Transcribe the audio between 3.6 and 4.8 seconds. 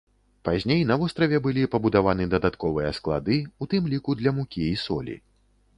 у тым ліку для мукі і